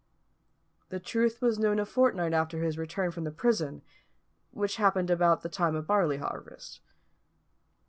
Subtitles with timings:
[0.89, 3.83] The truth was known a fortnight after his return from prison,
[4.49, 6.81] which happened about the time of barley harvest.